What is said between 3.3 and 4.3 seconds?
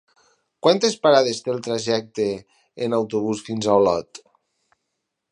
fins a Olot?